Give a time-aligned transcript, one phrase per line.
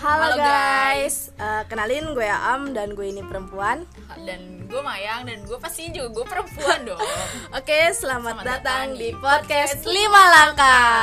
[0.00, 3.84] Halo, Halo, guys, Eh, kenalin gue Am dan gue ini perempuan.
[4.24, 7.00] Dan gue Mayang dan gue pasti juga gue perempuan dong.
[7.60, 10.99] Oke, selamat, Selamat datang datang di podcast podcast 5 Langkah.